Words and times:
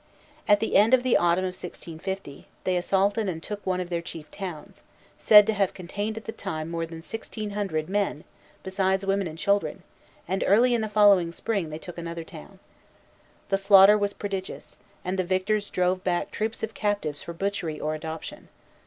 At 0.47 0.61
the 0.61 0.75
end 0.77 0.95
of 0.95 1.03
the 1.03 1.15
autumn 1.15 1.43
of 1.45 1.49
1650, 1.53 2.47
they 2.63 2.75
assaulted 2.75 3.29
and 3.29 3.43
took 3.43 3.63
one 3.67 3.79
of 3.79 3.91
their 3.91 4.01
chief 4.01 4.31
towns, 4.31 4.81
said 5.19 5.45
to 5.45 5.53
have 5.53 5.75
contained 5.75 6.17
at 6.17 6.25
the 6.25 6.31
time 6.31 6.71
more 6.71 6.87
than 6.87 7.03
sixteen 7.03 7.51
hundred 7.51 7.87
men, 7.87 8.23
besides 8.63 9.05
women 9.05 9.27
and 9.27 9.37
children; 9.37 9.83
and 10.27 10.43
early 10.47 10.73
in 10.73 10.81
the 10.81 10.89
following 10.89 11.31
spring, 11.31 11.69
they 11.69 11.77
took 11.77 11.99
another 11.99 12.23
town. 12.23 12.57
The 13.49 13.57
slaughter 13.59 13.95
was 13.95 14.13
prodigious, 14.13 14.75
and 15.05 15.19
the 15.19 15.23
victors 15.23 15.69
drove 15.69 16.03
back 16.03 16.31
troops 16.31 16.63
of 16.63 16.73
captives 16.73 17.21
for 17.21 17.33
butchery 17.33 17.79
or 17.79 17.93
adoption. 17.93 18.47